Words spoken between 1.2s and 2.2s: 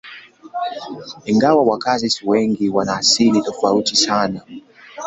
Ingawa wakazi